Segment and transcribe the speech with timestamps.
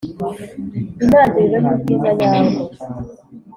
[1.03, 2.61] intangiriro y'ubwiza nyabwo